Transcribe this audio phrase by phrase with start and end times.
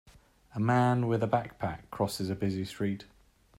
[0.55, 3.05] A man with a backpack crosses a busy street.